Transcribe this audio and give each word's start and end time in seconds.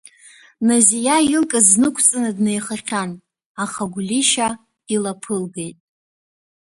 Назиа 0.67 1.17
илкыз 1.35 1.67
нықәҵаны 1.81 2.31
днеихахьан, 2.37 3.11
аха 3.63 3.83
Гәлишьа 3.93 4.49
илаԥылгеит. 4.95 5.77